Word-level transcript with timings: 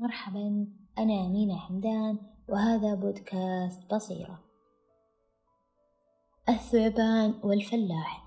مرحبا 0.00 0.66
أنا 0.98 1.26
أمينة 1.26 1.56
حمدان 1.56 2.18
وهذا 2.48 2.94
بودكاست 2.94 3.94
بصيرة. 3.94 4.40
الثعبان 6.48 7.34
والفلاح 7.44 8.24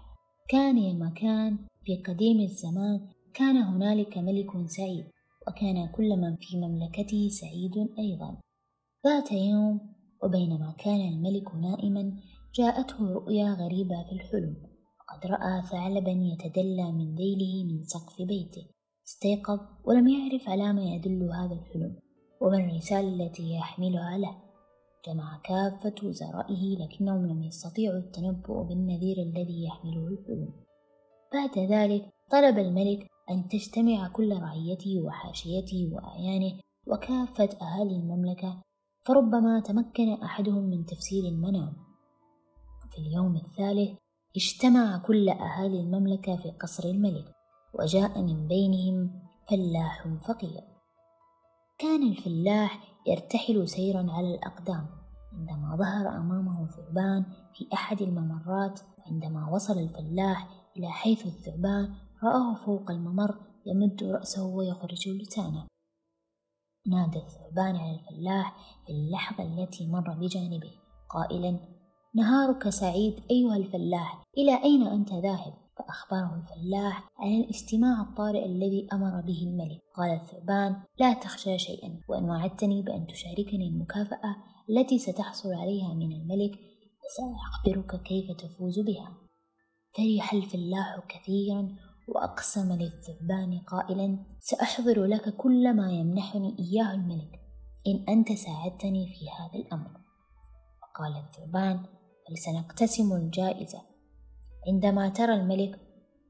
كان 0.50 0.78
يا 0.78 0.94
مكان 0.94 1.58
في 1.86 2.04
قديم 2.08 2.40
الزمان 2.40 3.08
كان 3.34 3.58
هنالك 3.58 4.18
ملك 4.18 4.68
سعيد 4.68 5.06
وكان 5.48 5.88
كل 5.88 6.10
من 6.18 6.36
في 6.36 6.58
مملكته 6.58 7.30
سعيد 7.30 7.74
أيضا. 8.00 8.38
ذات 9.08 9.32
يوم 9.32 9.80
وبينما 10.24 10.76
كان 10.78 11.02
الملك 11.02 11.56
نائما 11.56 12.20
جاءته 12.56 13.14
رؤيا 13.14 13.54
غريبة 13.54 14.04
في 14.10 14.12
الحلم 14.12 14.56
وقد 15.00 15.32
رأى 15.32 15.62
ثعلبا 15.62 16.12
يتدلى 16.12 16.92
من 16.92 17.16
ذيله 17.16 17.74
من 17.74 17.84
سقف 17.84 18.22
بيته. 18.22 18.68
استيقظ 19.08 19.60
ولم 19.86 20.08
يعرف 20.08 20.50
على 20.50 20.74
ما 20.74 20.84
يدل 20.84 21.24
هذا 21.24 21.54
الحلم 21.54 21.96
وما 22.42 22.58
الرسالة 22.58 23.08
التي 23.08 23.54
يحملها 23.54 24.18
له. 24.18 24.36
جمع 25.08 25.42
كافة 25.44 25.96
وزرائه 26.04 26.78
لكنهم 26.78 27.28
لم 27.28 27.44
يستطيعوا 27.44 27.98
التنبؤ 27.98 28.64
بالنذير 28.64 29.18
الذي 29.18 29.66
يحمله 29.66 30.08
الحلم. 30.08 30.54
بعد 31.34 31.60
ذلك 31.60 32.06
طلب 32.32 32.58
الملك 32.58 33.08
أن 33.32 33.48
تجتمع 33.48 34.08
كل 34.08 34.42
رعيته 34.42 35.02
وحاشيته 35.06 35.90
وأعيانه 35.94 36.60
وكافة 36.88 37.50
أهالي 37.62 37.96
المملكة 37.96 38.62
فربما 39.06 39.60
تمكن 39.60 40.14
أحدهم 40.14 40.64
من 40.64 40.86
تفسير 40.86 41.24
المنام. 41.24 41.74
في 42.92 42.98
اليوم 42.98 43.36
الثالث 43.36 43.98
اجتمع 44.36 44.98
كل 44.98 45.30
أهالي 45.30 45.80
المملكة 45.80 46.36
في 46.36 46.52
قصر 46.52 46.90
الملك. 46.90 47.43
وجاء 47.74 48.22
من 48.22 48.48
بينهم 48.48 49.22
فلاح 49.50 50.08
فقير 50.28 50.64
كان 51.78 52.04
الفلاح 52.04 52.80
يرتحل 53.08 53.70
سيرا 53.70 54.12
على 54.12 54.36
الأقدام 54.36 54.88
عندما 55.34 55.76
ظهر 55.76 56.08
أمامه 56.18 56.68
ثعبان 56.68 57.26
في 57.54 57.68
أحد 57.74 58.02
الممرات 58.02 58.80
عندما 59.08 59.50
وصل 59.50 59.80
الفلاح 59.80 60.50
إلى 60.78 60.90
حيث 60.90 61.26
الثعبان 61.26 61.94
رآه 62.24 62.56
فوق 62.56 62.92
الممر 62.92 63.36
يمد 63.66 64.04
رأسه 64.04 64.46
ويخرج 64.46 65.10
لسانه 65.10 65.68
نادى 66.88 67.18
الثعبان 67.20 67.76
على 67.76 68.00
الفلاح 68.00 68.56
في 68.86 68.92
اللحظة 68.94 69.44
التي 69.44 69.88
مر 69.88 70.14
بجانبه 70.14 70.72
قائلا 71.10 71.60
نهارك 72.16 72.70
سعيد 72.70 73.24
أيها 73.32 73.56
الفلاح 73.58 74.24
إلى 74.38 74.64
أين 74.64 74.88
أنت 74.88 75.14
ذاهب؟ 75.14 75.63
فأخبره 75.78 76.36
الفلاح 76.36 77.10
عن 77.18 77.32
الاجتماع 77.32 78.02
الطارئ 78.02 78.46
الذي 78.46 78.88
أمر 78.94 79.22
به 79.22 79.44
الملك. 79.48 79.82
قال 79.96 80.12
الثعبان 80.12 80.84
لا 81.00 81.14
تخشى 81.14 81.58
شيئا 81.58 82.00
وإن 82.10 82.24
وعدتني 82.24 82.82
بأن 82.82 83.08
تشاركني 83.08 83.68
المكافأة 83.68 84.36
التي 84.70 85.00
ستحصل 85.00 85.54
عليها 85.54 85.94
من 85.94 86.12
الملك 86.12 86.60
فسأخبرك 87.04 88.02
كيف 88.02 88.32
تفوز 88.38 88.80
بها. 88.80 89.18
فرح 89.98 90.34
الفلاح 90.34 91.00
كثيرا 91.10 91.76
وأقسم 92.08 92.72
للثعبان 92.74 93.60
قائلا 93.60 94.26
سأحضر 94.40 95.04
لك 95.06 95.36
كل 95.36 95.74
ما 95.76 95.92
يمنحني 95.92 96.56
إياه 96.60 96.94
الملك 96.94 97.40
إن 97.88 98.06
أنت 98.10 98.32
ساعدتني 98.32 99.08
في 99.08 99.26
هذا 99.30 99.66
الأمر. 99.66 99.92
وقال 100.82 101.24
الثعبان 101.24 101.78
بل 102.30 102.38
سنقتسم 102.38 103.14
الجائزة. 103.14 103.93
عندما 104.68 105.10
ترى 105.10 105.34
الملك 105.34 105.80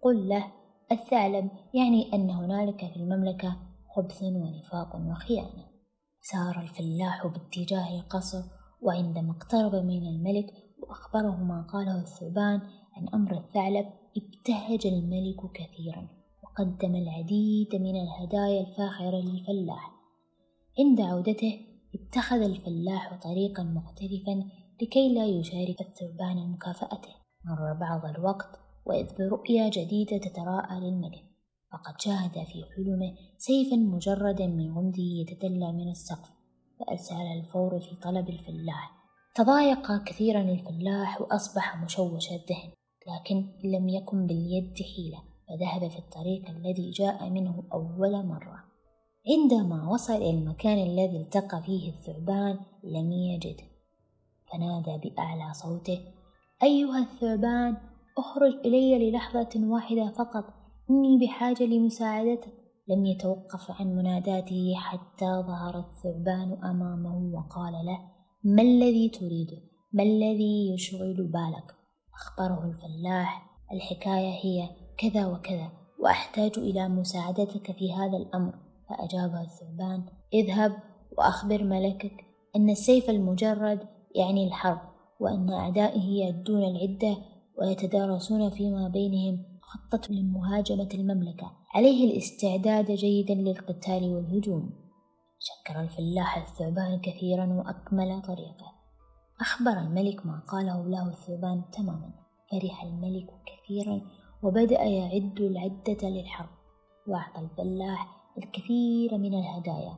قل 0.02 0.28
له 0.30 0.52
الثعلب 0.92 1.50
يعني 1.73 2.14
أن 2.14 2.30
هنالك 2.30 2.86
في 2.86 2.95
المملكة 2.95 3.58
خبث 3.95 4.23
ونفاق 4.23 4.95
وخيانة. 4.95 5.66
سار 6.21 6.61
الفلاح 6.61 7.27
باتجاه 7.27 7.99
القصر 7.99 8.43
وعندما 8.82 9.32
اقترب 9.32 9.76
من 9.76 10.08
الملك 10.08 10.54
وأخبره 10.80 11.43
ما 11.43 11.67
قاله 11.73 11.99
الثعبان 11.99 12.61
عن 12.93 13.10
أمر 13.14 13.38
الثعلب 13.38 13.86
ابتهج 14.17 14.88
الملك 14.88 15.52
كثيرا 15.54 16.08
وقدم 16.43 16.95
العديد 16.95 17.76
من 17.76 17.95
الهدايا 17.95 18.61
الفاخرة 18.61 19.22
للفلاح. 19.22 19.92
عند 20.80 21.02
عودته 21.02 21.60
اتخذ 21.95 22.42
الفلاح 22.42 23.20
طريقا 23.23 23.64
مختلفا 23.64 24.49
لكي 24.82 25.14
لا 25.14 25.26
يشارك 25.26 25.82
الثعبان 25.82 26.52
مكافأته. 26.52 27.23
مر 27.45 27.73
بعض 27.73 28.05
الوقت 28.05 28.59
وإذ 28.86 29.17
برؤيا 29.17 29.70
جديدة 29.70 30.17
تتراءى 30.17 30.80
للملك 30.80 31.23
فقد 31.71 32.02
شاهد 32.02 32.31
في 32.31 32.64
حلمه 32.76 33.15
سيفا 33.37 33.76
مجردا 33.76 34.48
من 34.48 34.77
غمده 34.77 35.04
يتدلى 35.04 35.71
من 35.71 35.92
السقف 35.92 36.30
فأرسل 36.80 37.15
الفور 37.15 37.80
في 37.80 37.95
طلب 37.95 38.30
الفلاح. 38.30 38.92
تضايق 39.36 40.04
كثيرا 40.04 40.42
الفلاح 40.42 41.21
وأصبح 41.21 41.83
مشوش 41.83 42.31
الذهن 42.31 42.71
لكن 43.08 43.48
لم 43.64 43.89
يكن 43.89 44.27
باليد 44.27 44.73
حيلة 44.95 45.23
فذهب 45.48 45.89
في 45.89 45.99
الطريق 45.99 46.49
الذي 46.49 46.92
جاء 46.92 47.30
منه 47.30 47.64
أول 47.73 48.25
مرة. 48.25 48.64
عندما 49.27 49.89
وصل 49.89 50.14
إلى 50.14 50.30
المكان 50.30 50.77
الذي 50.77 51.17
التقى 51.17 51.64
فيه 51.64 51.89
الثعبان 51.89 52.60
لم 52.83 53.11
يجد 53.11 53.61
فنادى 54.52 55.10
بأعلى 55.10 55.54
صوته 55.54 55.99
أيها 56.63 56.99
الثعبان 56.99 57.77
أخرج 58.17 58.53
إلي 58.65 59.11
للحظة 59.11 59.49
واحدة 59.55 60.11
فقط. 60.11 60.43
إني 60.89 61.25
بحاجة 61.25 61.63
لمساعدتك 61.63 62.53
لم 62.87 63.05
يتوقف 63.05 63.71
عن 63.71 63.95
مناداته 63.95 64.73
حتى 64.75 65.25
ظهر 65.25 65.79
الثعبان 65.79 66.63
أمامه 66.63 67.35
وقال 67.35 67.73
له 67.73 67.99
ما 68.43 68.61
الذي 68.61 69.09
تريده 69.09 69.57
ما 69.93 70.03
الذي 70.03 70.73
يشغل 70.73 71.31
بالك؟ 71.33 71.75
أخبره 72.13 72.65
الفلاح 72.65 73.49
الحكاية 73.71 74.31
هي 74.43 74.69
كذا 74.97 75.27
وكذا 75.27 75.71
وأحتاج 75.99 76.51
إلى 76.57 76.89
مساعدتك 76.89 77.71
في 77.71 77.93
هذا 77.93 78.17
الأمر. 78.17 78.53
فأجابه 78.89 79.41
الثعبان 79.41 80.05
اذهب 80.33 80.71
وأخبر 81.17 81.63
ملكك 81.63 82.25
أن 82.55 82.69
السيف 82.69 83.09
المجرد 83.09 83.80
يعني 84.15 84.47
الحرب. 84.47 84.92
وأن 85.23 85.50
أعدائه 85.54 86.20
يعدون 86.20 86.64
العدة 86.64 87.17
ويتدارسون 87.58 88.50
فيما 88.50 88.88
بينهم 88.88 89.45
خطة 89.61 90.14
لمهاجمة 90.14 90.89
المملكة. 90.94 91.52
عليه 91.76 92.11
الاستعداد 92.11 92.92
جيدا 92.92 93.34
للقتال 93.34 94.04
والهجوم. 94.04 94.73
شكر 95.39 95.82
الفلاح 95.82 96.38
الثعبان 96.38 97.00
كثيرا 97.00 97.45
وأكمل 97.45 98.22
طريقه. 98.22 98.73
أخبر 99.42 99.72
الملك 99.72 100.26
ما 100.26 100.39
قاله 100.48 100.89
له 100.89 101.08
الثعبان 101.10 101.64
تماما. 101.72 102.14
فرح 102.52 102.84
الملك 102.84 103.30
كثيرا 103.45 104.02
وبدأ 104.44 104.84
يعد 104.84 105.42
العدة 105.42 106.10
للحرب. 106.10 106.50
وأعطى 107.08 107.42
الفلاح 107.42 108.08
الكثير 108.38 109.17
من 109.17 109.34
الهدايا. 109.34 109.98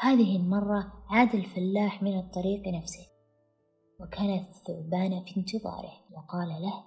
هذه 0.00 0.36
المرة 0.36 0.92
عاد 1.08 1.34
الفلاح 1.34 2.02
من 2.02 2.18
الطريق 2.18 2.68
نفسه. 2.68 3.13
وكان 4.00 4.38
الثعبان 4.38 5.24
في 5.24 5.36
انتظاره 5.36 5.92
وقال 6.12 6.48
له 6.48 6.84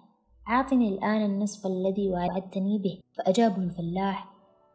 أعطني 0.50 0.90
الآن 0.90 1.25
النصف 1.25 1.66
الذي 1.66 2.09
وعدتني 2.09 2.79
به. 2.79 3.00
فأجابه 3.18 3.57
الفلاح 3.57 4.34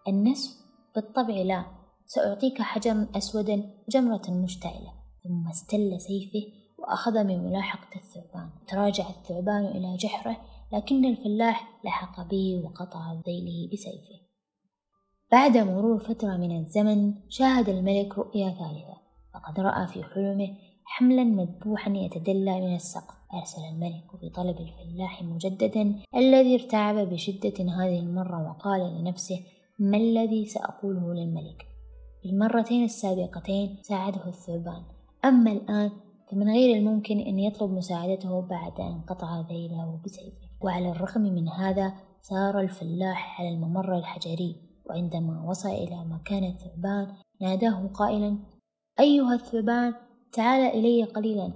النصف؟ 0.09 0.63
بالطبع 0.95 1.35
لا 1.35 1.65
سأعطيك 2.07 2.63
حجرا 2.63 3.09
أسودا 3.17 3.71
وجمرة 3.89 4.23
مشتعلة. 4.31 4.93
ثم 5.25 5.49
استل 5.49 6.01
سيفه 6.01 6.53
وأخذ 6.79 7.25
من 7.25 7.45
ملاحقة 7.45 7.97
الثعبان. 7.97 8.51
تراجع 8.69 9.09
الثعبان 9.09 9.67
إلى 9.67 9.97
جحره 9.97 10.37
لكن 10.73 11.05
الفلاح 11.05 11.81
لحق 11.85 12.29
به 12.29 12.63
وقطع 12.65 13.13
ذيله 13.13 13.71
بسيفه. 13.73 14.23
بعد 15.33 15.57
مرور 15.57 15.99
فترة 15.99 16.37
من 16.37 16.59
الزمن 16.59 17.15
شاهد 17.29 17.69
الملك 17.69 18.19
رؤيا 18.19 18.49
ثالثة 18.49 18.97
فقد 19.35 19.61
رأى 19.61 19.87
في 19.87 20.03
حلمه 20.03 20.49
حملا 20.95 21.25
مذبوحا 21.25 21.91
يتدلى 21.91 22.61
من 22.61 22.75
السقف. 22.75 23.15
أرسل 23.35 23.63
الملك 23.73 24.05
بطلب 24.23 24.57
الفلاح 24.61 25.23
مجددا 25.23 26.03
الذي 26.17 26.55
ارتعب 26.55 26.97
بشدة 26.97 27.65
هذه 27.65 27.99
المرة 27.99 28.49
وقال 28.49 29.01
لنفسه 29.01 29.41
ما 29.79 29.97
الذي 29.97 30.45
سأقوله 30.47 31.15
للملك؟ 31.15 31.67
في 32.23 32.29
المرتين 32.29 32.85
السابقتين 32.85 33.79
ساعده 33.83 34.27
الثعبان. 34.27 34.83
أما 35.25 35.53
الآن 35.53 35.91
فمن 36.31 36.49
غير 36.49 36.77
الممكن 36.77 37.19
أن 37.21 37.39
يطلب 37.39 37.71
مساعدته 37.71 38.41
بعد 38.41 38.81
أن 38.81 39.01
قطع 39.01 39.41
ذيله 39.41 40.01
بسيفه. 40.05 40.47
وعلى 40.63 40.91
الرغم 40.91 41.23
من 41.23 41.49
هذا 41.49 41.95
سار 42.21 42.61
الفلاح 42.61 43.41
على 43.41 43.49
الممر 43.49 43.99
الحجري 43.99 44.57
وعندما 44.87 45.45
وصل 45.49 45.69
إلى 45.69 46.05
مكان 46.05 46.45
الثعبان 46.45 47.07
ناداه 47.41 47.87
قائلا 47.95 48.39
أيها 49.01 49.35
الثعبان 49.35 49.95
تعال 50.33 50.61
إلي 50.61 51.05
قليلا 51.05 51.53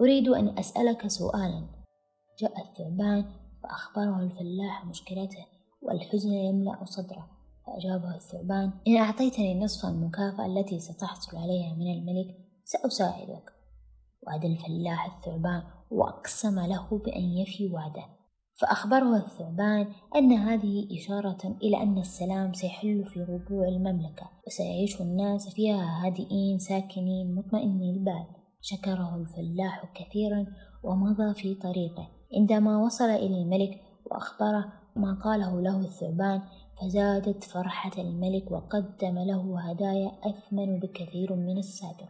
أريد 0.00 0.28
أن 0.28 0.58
أسألك 0.58 1.06
سؤالا. 1.06 1.66
جاء 2.38 2.52
الثعبان 2.60 3.24
فأخبره 3.62 4.20
الفلاح 4.20 4.86
مشكلته 4.86 5.46
والحزن 5.82 6.32
يملأ 6.32 6.84
صدره 6.84 7.30
فأجابه 7.66 8.14
الثعبان 8.14 8.72
إن 8.88 8.96
أعطيتني 8.96 9.60
نصف 9.60 9.88
المكافأة 9.88 10.46
التي 10.46 10.80
ستحصل 10.80 11.36
عليها 11.36 11.74
من 11.74 11.92
الملك 11.92 12.36
سأساعدك. 12.64 13.52
وعد 14.26 14.44
الفلاح 14.44 15.16
الثعبان 15.16 15.62
وأقسم 15.90 16.60
له 16.60 16.98
بأن 17.04 17.38
يفي 17.38 17.72
وعده. 17.72 18.19
فأخبره 18.60 19.16
الثعبان 19.16 19.86
أن 20.16 20.32
هذه 20.32 20.86
إشارة 20.98 21.56
إلى 21.62 21.82
أن 21.82 21.98
السلام 21.98 22.52
سيحل 22.52 23.04
في 23.04 23.22
ربوع 23.22 23.68
المملكة 23.68 24.30
وسيعيش 24.46 25.00
الناس 25.00 25.48
فيها 25.48 26.06
هادئين 26.06 26.58
ساكنين 26.58 27.34
مطمئني 27.34 27.90
البال 27.90 28.26
شكره 28.60 29.16
الفلاح 29.16 29.92
كثيرا 29.94 30.46
ومضى 30.82 31.34
في 31.34 31.54
طريقه. 31.54 32.08
عندما 32.36 32.78
وصل 32.78 33.04
إلى 33.04 33.42
الملك 33.42 33.80
وأخبره 34.10 34.72
ما 34.96 35.14
قاله 35.24 35.60
له 35.60 35.80
الثعبان 35.80 36.42
فزادت 36.80 37.44
فرحة 37.44 38.02
الملك 38.02 38.50
وقدم 38.50 39.18
له 39.18 39.60
هدايا 39.60 40.12
أثمن 40.24 40.78
بكثير 40.78 41.34
من 41.34 41.58
السابق 41.58 42.08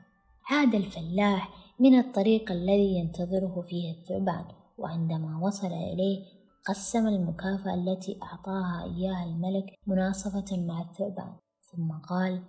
عاد 0.50 0.74
الفلاح 0.74 1.48
من 1.80 1.98
الطريق 1.98 2.52
الذي 2.52 2.98
ينتظره 2.98 3.64
فيه 3.68 3.92
الثعبان 3.92 4.44
وعندما 4.78 5.40
وصل 5.42 5.66
إليه 5.66 6.39
قسم 6.70 7.08
المكافأة 7.08 7.74
التي 7.74 8.18
أعطاها 8.22 8.84
إياها 8.84 9.24
الملك 9.24 9.64
مناصفة 9.86 10.56
مع 10.66 10.80
الثعبان 10.80 11.32
ثم 11.72 11.92
قال 12.08 12.42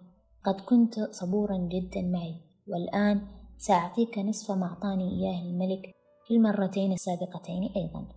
قد 0.45 0.62
كنت 0.62 1.00
صبورا 1.12 1.57
جدا 1.57 2.01
معي 2.01 2.35
والآن 2.68 3.27
سأعطيك 3.57 4.18
نصف 4.18 4.51
ما 4.51 4.65
أعطاني 4.65 5.09
إياه 5.09 5.41
الملك 5.41 5.95
في 6.27 6.33
المرتين 6.33 6.91
السابقتين 6.94 7.71
أيضا 7.75 8.07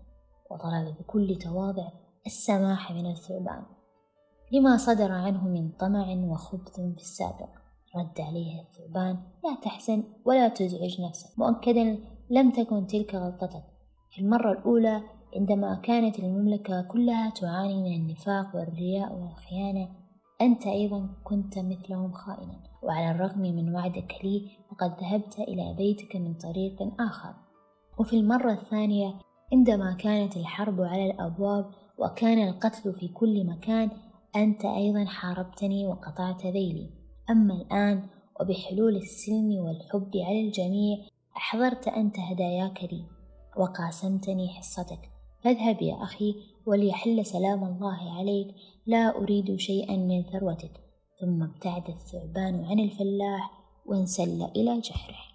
وطلب 0.50 0.94
بكل 1.00 1.38
تواضع 1.38 1.88
السماح 2.26 2.92
من 2.92 3.06
الثعبان 3.06 3.62
لما 4.52 4.76
صدر 4.76 5.12
عنه 5.12 5.48
من 5.48 5.70
طمع 5.70 6.06
وخبث 6.08 6.74
في 6.74 7.00
السابق. 7.00 7.48
رد 7.96 8.20
عليه 8.20 8.60
الثعبان 8.60 9.18
لا 9.44 9.56
تحزن 9.62 10.04
ولا 10.24 10.48
تزعج 10.48 11.00
نفسك 11.00 11.38
مؤكدا 11.38 11.98
لم 12.30 12.50
تكن 12.50 12.86
تلك 12.86 13.14
غلطتك. 13.14 13.64
في 14.10 14.20
المرة 14.20 14.52
الأولى 14.52 15.02
عندما 15.36 15.74
كانت 15.74 16.18
المملكة 16.18 16.82
كلها 16.82 17.30
تعاني 17.30 17.82
من 17.82 17.96
النفاق 17.96 18.56
والرياء 18.56 19.12
والخيانة 19.12 19.88
أنت 20.40 20.66
أيضا 20.66 21.08
كنت 21.24 21.58
مثلهم 21.58 22.12
خائنا. 22.12 22.60
وعلى 22.82 23.10
الرغم 23.10 23.40
من 23.40 23.74
وعدك 23.74 24.12
لي 24.24 24.50
فقد 24.70 25.00
ذهبت 25.00 25.38
إلى 25.38 25.74
بيتك 25.78 26.16
من 26.16 26.34
طريق 26.34 27.00
آخر. 27.00 27.34
وفي 27.98 28.16
المرة 28.16 28.52
الثانية 28.52 29.14
عندما 29.52 29.92
كانت 29.92 30.36
الحرب 30.36 30.80
على 30.80 31.10
الأبواب 31.10 31.70
وكان 31.98 32.48
القتل 32.48 32.92
في 32.92 33.08
كل 33.08 33.46
مكان 33.46 33.90
أنت 34.36 34.64
أيضا 34.64 35.04
حاربتني 35.04 35.86
وقطعت 35.86 36.46
ذيلي. 36.46 36.90
أما 37.30 37.54
الآن 37.54 38.02
وبحلول 38.40 38.96
السلم 38.96 39.52
والحب 39.52 40.10
على 40.16 40.46
الجميع 40.46 40.98
أحضرت 41.36 41.88
أنت 41.88 42.18
هداياك 42.18 42.84
لي 42.84 43.04
وقاسمتني 43.56 44.48
حصتك. 44.48 45.13
فاذهب 45.44 45.82
يا 45.82 46.02
أخي 46.02 46.34
وليحل 46.66 47.26
سلام 47.26 47.64
الله 47.64 48.18
عليك 48.18 48.54
لا 48.86 49.16
أريد 49.16 49.56
شيئا 49.56 49.96
من 49.96 50.22
ثروتك. 50.22 50.70
ثم 51.20 51.42
ابتعد 51.42 51.88
الثعبان 51.88 52.64
عن 52.64 52.80
الفلاح 52.80 53.50
وانسل 53.86 54.42
إلى 54.56 54.80
جحره. 54.80 55.33